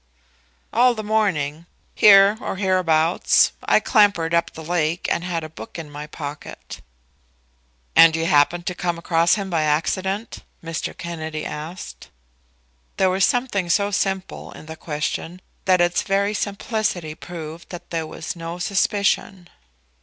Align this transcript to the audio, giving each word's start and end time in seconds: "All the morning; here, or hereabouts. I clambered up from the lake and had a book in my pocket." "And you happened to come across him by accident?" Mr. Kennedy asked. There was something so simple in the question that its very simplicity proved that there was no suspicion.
"All 0.73 0.95
the 0.95 1.03
morning; 1.03 1.67
here, 1.93 2.35
or 2.41 2.55
hereabouts. 2.55 3.51
I 3.63 3.79
clambered 3.79 4.33
up 4.33 4.49
from 4.49 4.63
the 4.65 4.71
lake 4.71 5.07
and 5.11 5.23
had 5.23 5.43
a 5.43 5.47
book 5.47 5.77
in 5.77 5.91
my 5.91 6.07
pocket." 6.07 6.81
"And 7.95 8.15
you 8.15 8.25
happened 8.25 8.65
to 8.65 8.73
come 8.73 8.97
across 8.97 9.35
him 9.35 9.51
by 9.51 9.61
accident?" 9.61 10.39
Mr. 10.63 10.97
Kennedy 10.97 11.45
asked. 11.45 12.09
There 12.97 13.11
was 13.11 13.25
something 13.25 13.69
so 13.69 13.91
simple 13.91 14.51
in 14.53 14.65
the 14.65 14.75
question 14.75 15.39
that 15.65 15.81
its 15.81 16.01
very 16.01 16.33
simplicity 16.33 17.13
proved 17.13 17.69
that 17.69 17.91
there 17.91 18.07
was 18.07 18.35
no 18.35 18.57
suspicion. 18.57 19.49